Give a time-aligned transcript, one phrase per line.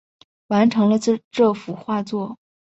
[0.47, 2.39] 完成了这幅画作